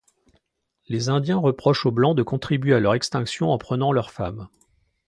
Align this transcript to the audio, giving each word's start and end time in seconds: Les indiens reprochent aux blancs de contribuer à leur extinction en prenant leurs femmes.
Les 0.87 1.09
indiens 1.09 1.37
reprochent 1.37 1.85
aux 1.85 1.91
blancs 1.91 2.17
de 2.17 2.23
contribuer 2.23 2.73
à 2.73 2.79
leur 2.79 2.95
extinction 2.95 3.51
en 3.51 3.59
prenant 3.59 3.91
leurs 3.91 4.09
femmes. 4.09 4.47